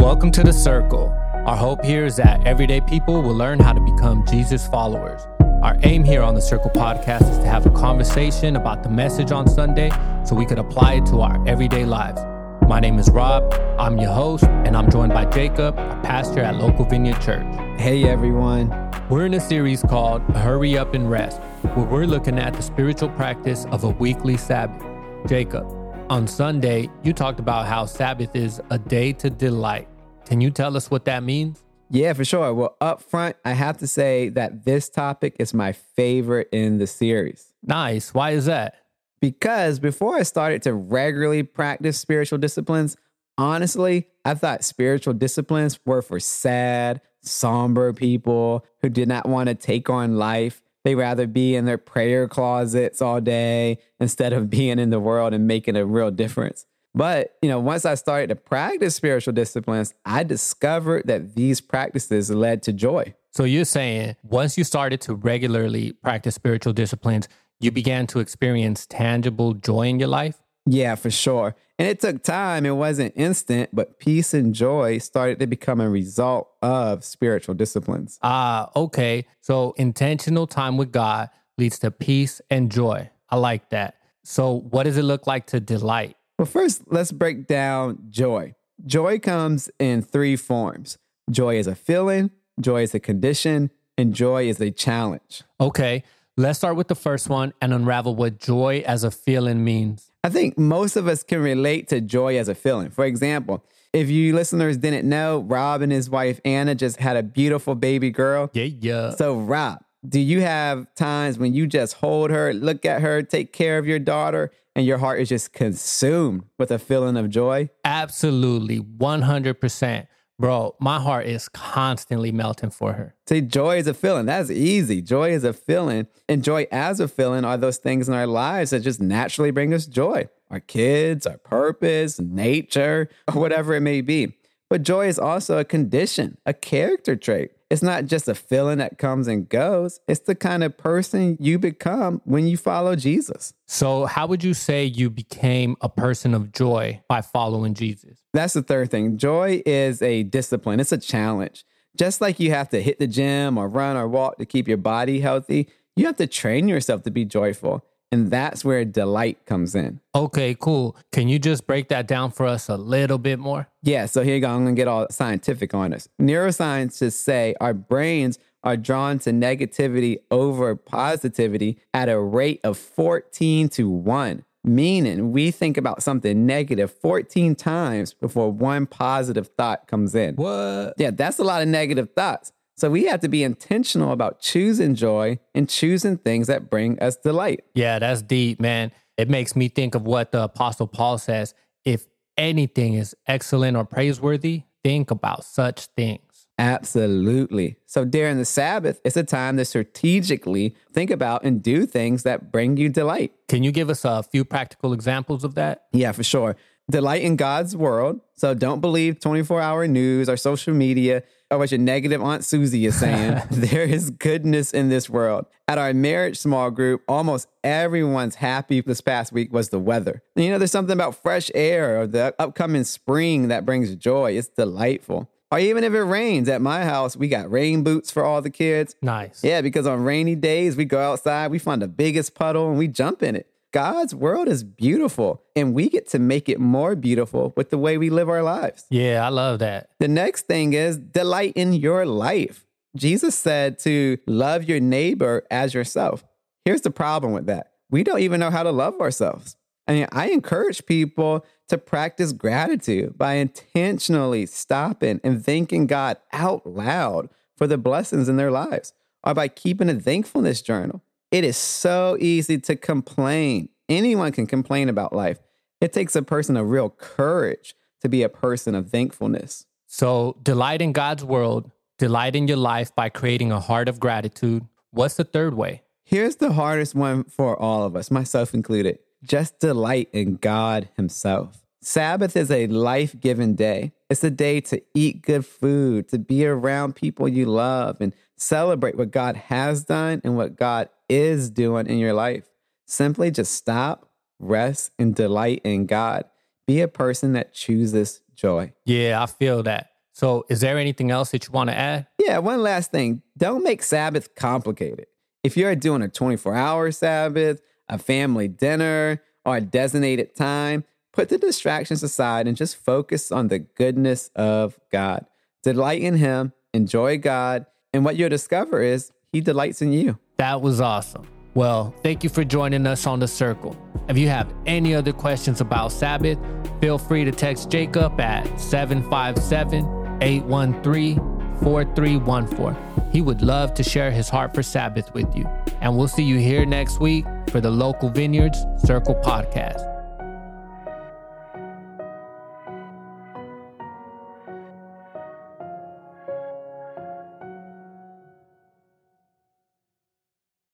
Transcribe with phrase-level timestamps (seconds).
[0.00, 1.14] Welcome to the Circle.
[1.46, 5.20] Our hope here is that everyday people will learn how to become Jesus followers.
[5.62, 9.30] Our aim here on the Circle podcast is to have a conversation about the message
[9.30, 9.90] on Sunday
[10.24, 12.22] so we could apply it to our everyday lives.
[12.66, 16.56] My name is Rob, I'm your host, and I'm joined by Jacob, a pastor at
[16.56, 17.46] Local Vineyard Church.
[17.78, 18.70] Hey everyone.
[19.10, 21.42] We're in a series called Hurry Up and Rest,
[21.74, 24.82] where we're looking at the spiritual practice of a weekly Sabbath.
[25.26, 25.68] Jacob,
[26.10, 29.88] on Sunday, you talked about how Sabbath is a day to delight.
[30.26, 31.62] Can you tell us what that means?
[31.88, 32.52] Yeah, for sure.
[32.52, 36.88] Well, up front, I have to say that this topic is my favorite in the
[36.88, 37.52] series.
[37.62, 38.12] Nice.
[38.12, 38.74] Why is that?
[39.20, 42.96] Because before I started to regularly practice spiritual disciplines,
[43.38, 49.54] honestly, I thought spiritual disciplines were for sad, somber people who did not want to
[49.54, 50.60] take on life.
[50.84, 55.34] They rather be in their prayer closets all day instead of being in the world
[55.34, 56.66] and making a real difference.
[56.94, 62.30] But, you know, once I started to practice spiritual disciplines, I discovered that these practices
[62.30, 63.14] led to joy.
[63.32, 67.28] So you're saying once you started to regularly practice spiritual disciplines,
[67.60, 70.39] you began to experience tangible joy in your life?
[70.66, 71.54] Yeah, for sure.
[71.78, 72.66] And it took time.
[72.66, 78.18] It wasn't instant, but peace and joy started to become a result of spiritual disciplines.
[78.22, 79.26] Ah, okay.
[79.40, 83.10] So intentional time with God leads to peace and joy.
[83.30, 83.96] I like that.
[84.22, 86.16] So, what does it look like to delight?
[86.38, 88.54] Well, first, let's break down joy.
[88.84, 90.98] Joy comes in three forms
[91.30, 92.30] joy is a feeling,
[92.60, 95.42] joy is a condition, and joy is a challenge.
[95.60, 96.02] Okay,
[96.40, 100.10] let's start with the first one and unravel what joy as a feeling means.
[100.24, 102.90] I think most of us can relate to joy as a feeling.
[102.90, 107.22] For example, if you listeners didn't know, Rob and his wife Anna just had a
[107.22, 108.50] beautiful baby girl.
[108.54, 109.10] Yeah, yeah.
[109.10, 113.52] So, Rob, do you have times when you just hold her, look at her, take
[113.52, 117.68] care of your daughter, and your heart is just consumed with a feeling of joy?
[117.84, 120.06] Absolutely, 100%.
[120.40, 123.14] Bro, my heart is constantly melting for her.
[123.28, 124.24] See, joy is a feeling.
[124.24, 125.02] That's easy.
[125.02, 126.06] Joy is a feeling.
[126.30, 129.74] And joy as a feeling are those things in our lives that just naturally bring
[129.74, 134.32] us joy our kids, our purpose, nature, whatever it may be.
[134.70, 137.50] But joy is also a condition, a character trait.
[137.70, 140.00] It's not just a feeling that comes and goes.
[140.08, 143.54] It's the kind of person you become when you follow Jesus.
[143.68, 148.18] So, how would you say you became a person of joy by following Jesus?
[148.34, 149.18] That's the third thing.
[149.18, 151.64] Joy is a discipline, it's a challenge.
[151.96, 154.76] Just like you have to hit the gym or run or walk to keep your
[154.76, 157.84] body healthy, you have to train yourself to be joyful.
[158.12, 160.00] And that's where delight comes in.
[160.14, 160.96] Okay, cool.
[161.12, 163.68] Can you just break that down for us a little bit more?
[163.82, 164.48] Yeah, so here you go.
[164.48, 166.08] I'm going to get all scientific on us.
[166.20, 173.68] Neuroscientists say our brains are drawn to negativity over positivity at a rate of 14
[173.70, 180.14] to 1, meaning we think about something negative 14 times before one positive thought comes
[180.14, 180.34] in.
[180.34, 180.94] What?
[180.98, 182.52] Yeah, that's a lot of negative thoughts.
[182.80, 187.14] So we have to be intentional about choosing joy and choosing things that bring us
[187.14, 187.62] delight.
[187.74, 188.90] Yeah, that's deep, man.
[189.18, 191.54] It makes me think of what the Apostle Paul says
[191.84, 192.06] if
[192.38, 196.46] anything is excellent or praiseworthy, think about such things.
[196.56, 197.76] Absolutely.
[197.84, 202.50] So during the Sabbath, it's a time to strategically think about and do things that
[202.50, 203.32] bring you delight.
[203.48, 205.84] Can you give us a few practical examples of that?
[205.92, 206.56] Yeah, for sure.
[206.90, 208.20] Delight in God's world.
[208.34, 212.44] So don't believe 24 hour news or social media oh, or what your negative Aunt
[212.44, 213.42] Susie is saying.
[213.50, 215.46] there is goodness in this world.
[215.68, 220.22] At our marriage small group, almost everyone's happy this past week was the weather.
[220.36, 224.32] And you know, there's something about fresh air or the upcoming spring that brings joy.
[224.32, 225.30] It's delightful.
[225.52, 228.50] Or even if it rains at my house, we got rain boots for all the
[228.50, 228.94] kids.
[229.02, 229.42] Nice.
[229.42, 232.86] Yeah, because on rainy days, we go outside, we find the biggest puddle and we
[232.86, 233.48] jump in it.
[233.72, 237.98] God's world is beautiful, and we get to make it more beautiful with the way
[237.98, 238.84] we live our lives.
[238.90, 239.90] Yeah, I love that.
[240.00, 242.66] The next thing is delight in your life.
[242.96, 246.24] Jesus said to love your neighbor as yourself.
[246.64, 249.56] Here's the problem with that we don't even know how to love ourselves.
[249.86, 256.66] I mean, I encourage people to practice gratitude by intentionally stopping and thanking God out
[256.66, 258.92] loud for the blessings in their lives,
[259.22, 261.02] or by keeping a thankfulness journal.
[261.30, 263.68] It is so easy to complain.
[263.88, 265.38] Anyone can complain about life.
[265.80, 269.66] It takes a person of real courage to be a person of thankfulness.
[269.86, 274.64] So, delight in God's world, delight in your life by creating a heart of gratitude.
[274.90, 275.82] What's the third way?
[276.02, 278.98] Here's the hardest one for all of us, myself included.
[279.22, 281.62] Just delight in God Himself.
[281.80, 283.92] Sabbath is a life giving day.
[284.08, 288.96] It's a day to eat good food, to be around people you love, and celebrate
[288.96, 292.44] what God has done and what God is doing in your life.
[292.86, 294.08] Simply just stop,
[294.38, 296.24] rest, and delight in God
[296.66, 298.72] Be a person that chooses joy.
[298.84, 299.90] Yeah, I feel that.
[300.12, 302.06] So, is there anything else that you want to add?
[302.18, 303.22] Yeah, one last thing.
[303.36, 305.06] Don't make Sabbath complicated.
[305.42, 311.28] If you're doing a 24 hour Sabbath, a family dinner, or a designated time, put
[311.28, 315.26] the distractions aside and just focus on the goodness of God.
[315.62, 320.18] Delight in Him, enjoy God, and what you'll discover is He delights in you.
[320.40, 321.28] That was awesome.
[321.52, 323.76] Well, thank you for joining us on The Circle.
[324.08, 326.38] If you have any other questions about Sabbath,
[326.80, 329.84] feel free to text Jacob at 757
[330.22, 331.16] 813
[331.62, 333.12] 4314.
[333.12, 335.44] He would love to share his heart for Sabbath with you.
[335.82, 339.99] And we'll see you here next week for the Local Vineyards Circle Podcast.